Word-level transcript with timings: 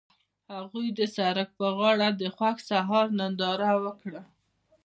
هغوی 0.53 0.87
د 0.99 0.99
سړک 1.15 1.49
پر 1.57 1.71
غاړه 1.79 2.09
د 2.21 2.23
خوښ 2.35 2.57
سهار 2.69 3.05
ننداره 3.19 3.71
وکړه. 3.83 4.21